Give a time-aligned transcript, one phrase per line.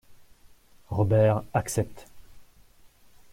[0.89, 2.07] Robert accepte.